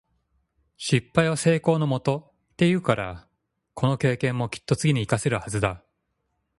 [0.77, 3.27] 「失敗は成功のもと」って言うから、
[3.75, 5.83] この経験もきっと次に活かせるはずだ。